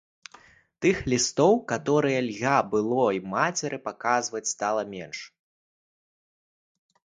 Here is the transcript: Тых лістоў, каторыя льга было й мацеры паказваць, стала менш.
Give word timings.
Тых 0.85 0.97
лістоў, 1.11 1.53
каторыя 1.71 2.19
льга 2.29 2.55
было 2.73 3.05
й 3.17 3.19
мацеры 3.35 3.77
паказваць, 3.87 4.43
стала 4.55 4.83
менш. 4.97 5.19